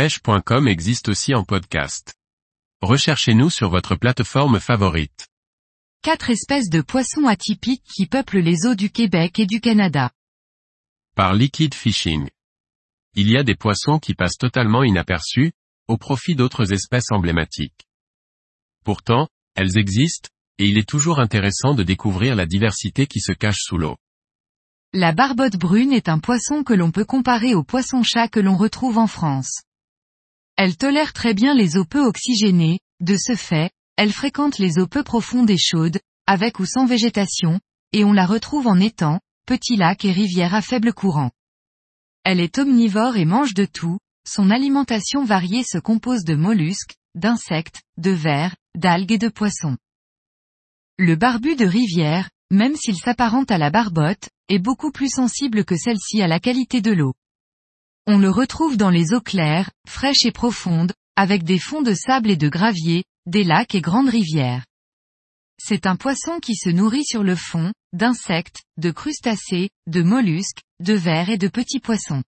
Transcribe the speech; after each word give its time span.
pêche.com 0.00 0.66
existe 0.66 1.10
aussi 1.10 1.34
en 1.34 1.44
podcast. 1.44 2.14
Recherchez-nous 2.80 3.50
sur 3.50 3.68
votre 3.68 3.96
plateforme 3.96 4.58
favorite. 4.58 5.28
Quatre 6.00 6.30
espèces 6.30 6.70
de 6.70 6.80
poissons 6.80 7.26
atypiques 7.26 7.84
qui 7.84 8.06
peuplent 8.06 8.38
les 8.38 8.64
eaux 8.64 8.74
du 8.74 8.88
Québec 8.90 9.38
et 9.38 9.44
du 9.44 9.60
Canada. 9.60 10.10
Par 11.14 11.34
Liquid 11.34 11.74
Fishing. 11.74 12.30
Il 13.14 13.30
y 13.30 13.36
a 13.36 13.42
des 13.42 13.54
poissons 13.54 13.98
qui 13.98 14.14
passent 14.14 14.38
totalement 14.38 14.84
inaperçus, 14.84 15.52
au 15.86 15.98
profit 15.98 16.34
d'autres 16.34 16.72
espèces 16.72 17.12
emblématiques. 17.12 17.86
Pourtant, 18.86 19.28
elles 19.54 19.76
existent, 19.76 20.30
et 20.56 20.64
il 20.64 20.78
est 20.78 20.88
toujours 20.88 21.20
intéressant 21.20 21.74
de 21.74 21.82
découvrir 21.82 22.36
la 22.36 22.46
diversité 22.46 23.06
qui 23.06 23.20
se 23.20 23.32
cache 23.32 23.60
sous 23.60 23.76
l'eau. 23.76 23.98
La 24.94 25.12
barbotte 25.12 25.58
brune 25.58 25.92
est 25.92 26.08
un 26.08 26.20
poisson 26.20 26.64
que 26.64 26.72
l'on 26.72 26.90
peut 26.90 27.04
comparer 27.04 27.54
au 27.54 27.64
poisson-chat 27.64 28.28
que 28.28 28.40
l'on 28.40 28.56
retrouve 28.56 28.96
en 28.96 29.06
France. 29.06 29.60
Elle 30.62 30.76
tolère 30.76 31.14
très 31.14 31.32
bien 31.32 31.54
les 31.54 31.78
eaux 31.78 31.86
peu 31.86 32.04
oxygénées, 32.04 32.80
de 33.00 33.16
ce 33.16 33.34
fait, 33.34 33.70
elle 33.96 34.12
fréquente 34.12 34.58
les 34.58 34.78
eaux 34.78 34.86
peu 34.86 35.02
profondes 35.02 35.48
et 35.48 35.56
chaudes, 35.56 35.98
avec 36.26 36.58
ou 36.58 36.66
sans 36.66 36.84
végétation, 36.84 37.60
et 37.94 38.04
on 38.04 38.12
la 38.12 38.26
retrouve 38.26 38.66
en 38.66 38.78
étangs, 38.78 39.20
petits 39.46 39.76
lacs 39.76 40.04
et 40.04 40.12
rivières 40.12 40.54
à 40.54 40.60
faible 40.60 40.92
courant. 40.92 41.30
Elle 42.24 42.40
est 42.40 42.58
omnivore 42.58 43.16
et 43.16 43.24
mange 43.24 43.54
de 43.54 43.64
tout, 43.64 44.00
son 44.28 44.50
alimentation 44.50 45.24
variée 45.24 45.64
se 45.64 45.78
compose 45.78 46.24
de 46.24 46.34
mollusques, 46.34 46.96
d'insectes, 47.14 47.80
de 47.96 48.10
vers, 48.10 48.54
d'algues 48.76 49.12
et 49.12 49.18
de 49.18 49.30
poissons. 49.30 49.78
Le 50.98 51.16
barbu 51.16 51.56
de 51.56 51.64
rivière, 51.64 52.28
même 52.50 52.76
s'il 52.76 52.98
s'apparente 52.98 53.50
à 53.50 53.56
la 53.56 53.70
barbotte, 53.70 54.28
est 54.50 54.58
beaucoup 54.58 54.92
plus 54.92 55.08
sensible 55.08 55.64
que 55.64 55.78
celle-ci 55.78 56.20
à 56.20 56.28
la 56.28 56.38
qualité 56.38 56.82
de 56.82 56.92
l'eau. 56.92 57.14
On 58.12 58.18
le 58.18 58.28
retrouve 58.28 58.76
dans 58.76 58.90
les 58.90 59.12
eaux 59.12 59.20
claires, 59.20 59.70
fraîches 59.88 60.24
et 60.24 60.32
profondes, 60.32 60.92
avec 61.14 61.44
des 61.44 61.60
fonds 61.60 61.80
de 61.80 61.94
sable 61.94 62.28
et 62.28 62.36
de 62.36 62.48
gravier, 62.48 63.04
des 63.26 63.44
lacs 63.44 63.76
et 63.76 63.80
grandes 63.80 64.08
rivières. 64.08 64.66
C'est 65.62 65.86
un 65.86 65.94
poisson 65.94 66.40
qui 66.40 66.56
se 66.56 66.70
nourrit 66.70 67.04
sur 67.04 67.22
le 67.22 67.36
fond, 67.36 67.72
d'insectes, 67.92 68.64
de 68.78 68.90
crustacés, 68.90 69.70
de 69.86 70.02
mollusques, 70.02 70.62
de 70.80 70.94
vers 70.94 71.30
et 71.30 71.38
de 71.38 71.46
petits 71.46 71.78
poissons. 71.78 72.24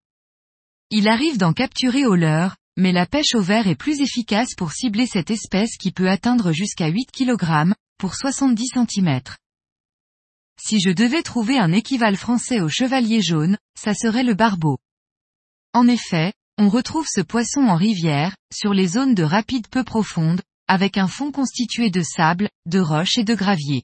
Il 0.89 1.09
arrive 1.09 1.37
d'en 1.37 1.51
capturer 1.51 2.05
au 2.05 2.15
leurre, 2.15 2.55
mais 2.77 2.93
la 2.93 3.05
pêche 3.05 3.35
au 3.35 3.41
verre 3.41 3.67
est 3.67 3.75
plus 3.75 3.99
efficace 3.99 4.55
pour 4.55 4.71
cibler 4.71 5.05
cette 5.05 5.31
espèce 5.31 5.75
qui 5.75 5.91
peut 5.91 6.09
atteindre 6.09 6.53
jusqu'à 6.53 6.87
8 6.87 7.11
kg, 7.11 7.73
pour 7.97 8.15
70 8.15 8.69
cm. 8.69 9.19
Si 10.57 10.79
je 10.79 10.91
devais 10.91 11.23
trouver 11.23 11.57
un 11.57 11.73
équivalent 11.73 12.15
français 12.15 12.61
au 12.61 12.69
chevalier 12.69 13.21
jaune, 13.21 13.57
ça 13.77 13.93
serait 13.93 14.23
le 14.23 14.33
barbeau. 14.33 14.77
En 15.73 15.87
effet, 15.87 16.33
on 16.59 16.69
retrouve 16.69 17.07
ce 17.09 17.21
poisson 17.21 17.61
en 17.61 17.75
rivière, 17.75 18.35
sur 18.53 18.73
les 18.73 18.87
zones 18.87 19.15
de 19.15 19.23
rapides 19.23 19.67
peu 19.67 19.83
profondes, 19.83 20.41
avec 20.67 20.97
un 20.97 21.07
fond 21.07 21.31
constitué 21.31 21.89
de 21.89 22.03
sable, 22.03 22.49
de 22.67 22.79
roches 22.79 23.17
et 23.17 23.23
de 23.23 23.33
gravier. 23.33 23.83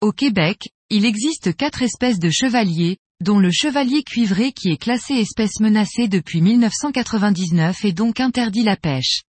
Au 0.00 0.12
Québec, 0.12 0.70
il 0.88 1.04
existe 1.04 1.54
quatre 1.54 1.82
espèces 1.82 2.18
de 2.18 2.30
chevaliers, 2.30 2.96
dont 3.20 3.38
le 3.38 3.50
chevalier 3.50 4.02
cuivré 4.02 4.52
qui 4.52 4.70
est 4.70 4.80
classé 4.80 5.14
espèce 5.14 5.60
menacée 5.60 6.08
depuis 6.08 6.40
1999 6.40 7.84
et 7.84 7.92
donc 7.92 8.20
interdit 8.20 8.62
la 8.62 8.76
pêche. 8.76 9.22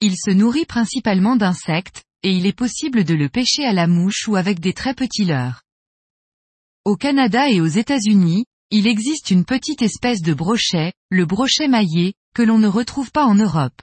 Il 0.00 0.16
se 0.16 0.30
nourrit 0.30 0.66
principalement 0.66 1.36
d'insectes, 1.36 2.04
et 2.22 2.32
il 2.32 2.46
est 2.46 2.56
possible 2.56 3.04
de 3.04 3.14
le 3.14 3.28
pêcher 3.28 3.64
à 3.64 3.72
la 3.72 3.86
mouche 3.86 4.28
ou 4.28 4.36
avec 4.36 4.60
des 4.60 4.74
très 4.74 4.94
petits 4.94 5.24
leurres. 5.24 5.62
Au 6.84 6.96
Canada 6.96 7.48
et 7.48 7.60
aux 7.60 7.66
États-Unis, 7.66 8.44
il 8.70 8.88
existe 8.88 9.30
une 9.30 9.44
petite 9.44 9.80
espèce 9.82 10.22
de 10.22 10.34
brochet, 10.34 10.92
le 11.10 11.24
brochet 11.24 11.68
maillé, 11.68 12.14
que 12.34 12.42
l'on 12.42 12.58
ne 12.58 12.66
retrouve 12.66 13.12
pas 13.12 13.24
en 13.24 13.36
Europe. 13.36 13.80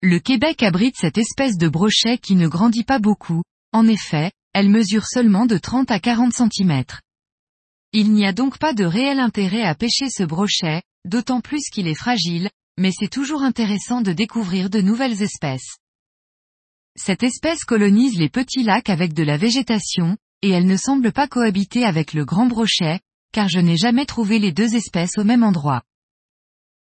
Le 0.00 0.18
Québec 0.18 0.62
abrite 0.62 0.96
cette 0.96 1.18
espèce 1.18 1.58
de 1.58 1.68
brochet 1.68 2.18
qui 2.18 2.34
ne 2.34 2.48
grandit 2.48 2.84
pas 2.84 2.98
beaucoup, 2.98 3.42
en 3.72 3.86
effet, 3.86 4.32
elle 4.54 4.70
mesure 4.70 5.06
seulement 5.06 5.46
de 5.46 5.58
30 5.58 5.90
à 5.90 6.00
40 6.00 6.32
cm. 6.32 6.84
Il 7.92 8.12
n'y 8.12 8.26
a 8.26 8.32
donc 8.32 8.58
pas 8.58 8.72
de 8.72 8.84
réel 8.84 9.20
intérêt 9.20 9.62
à 9.62 9.74
pêcher 9.74 10.08
ce 10.08 10.22
brochet, 10.22 10.82
d'autant 11.04 11.40
plus 11.40 11.68
qu'il 11.70 11.86
est 11.86 11.94
fragile, 11.94 12.50
mais 12.78 12.90
c'est 12.90 13.10
toujours 13.10 13.42
intéressant 13.42 14.00
de 14.00 14.12
découvrir 14.12 14.70
de 14.70 14.80
nouvelles 14.80 15.22
espèces. 15.22 15.76
Cette 16.96 17.22
espèce 17.22 17.64
colonise 17.64 18.18
les 18.18 18.30
petits 18.30 18.62
lacs 18.62 18.90
avec 18.90 19.12
de 19.12 19.22
la 19.22 19.36
végétation, 19.36 20.16
et 20.40 20.50
elle 20.50 20.66
ne 20.66 20.76
semble 20.76 21.12
pas 21.12 21.28
cohabiter 21.28 21.84
avec 21.84 22.14
le 22.14 22.24
grand 22.24 22.46
brochet, 22.46 23.00
car 23.32 23.48
je 23.48 23.58
n'ai 23.58 23.76
jamais 23.76 24.04
trouvé 24.04 24.38
les 24.38 24.52
deux 24.52 24.74
espèces 24.74 25.18
au 25.18 25.24
même 25.24 25.42
endroit. 25.42 25.82